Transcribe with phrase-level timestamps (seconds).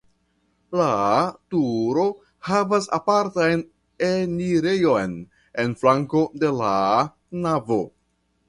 [0.79, 0.85] La
[1.53, 2.05] turo
[2.47, 3.63] havas apartan
[4.09, 5.15] enirejon
[5.65, 6.75] en flanko de la
[7.47, 7.83] navo.